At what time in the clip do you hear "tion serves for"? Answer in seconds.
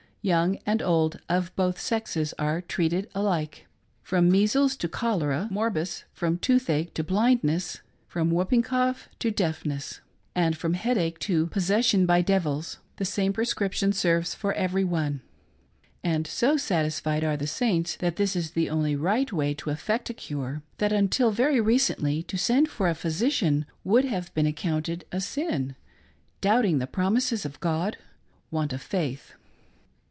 13.73-14.53